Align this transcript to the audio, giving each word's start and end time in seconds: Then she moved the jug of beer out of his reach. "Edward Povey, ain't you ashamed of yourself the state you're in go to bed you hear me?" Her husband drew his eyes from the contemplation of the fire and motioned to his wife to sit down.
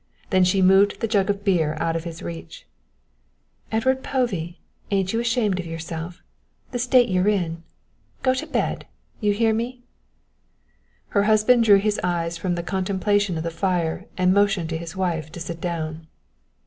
Then 0.31 0.43
she 0.43 0.63
moved 0.63 0.99
the 0.99 1.07
jug 1.07 1.29
of 1.29 1.43
beer 1.43 1.77
out 1.79 1.95
of 1.95 2.05
his 2.05 2.23
reach. 2.23 2.65
"Edward 3.71 4.01
Povey, 4.03 4.59
ain't 4.89 5.13
you 5.13 5.19
ashamed 5.19 5.59
of 5.59 5.67
yourself 5.67 6.23
the 6.71 6.79
state 6.79 7.07
you're 7.07 7.27
in 7.27 7.61
go 8.23 8.33
to 8.33 8.47
bed 8.47 8.87
you 9.19 9.31
hear 9.31 9.53
me?" 9.53 9.83
Her 11.09 11.25
husband 11.25 11.65
drew 11.65 11.77
his 11.77 11.99
eyes 12.03 12.35
from 12.35 12.55
the 12.55 12.63
contemplation 12.63 13.37
of 13.37 13.43
the 13.43 13.51
fire 13.51 14.07
and 14.17 14.33
motioned 14.33 14.69
to 14.71 14.77
his 14.79 14.95
wife 14.95 15.31
to 15.33 15.39
sit 15.39 15.61
down. 15.61 16.07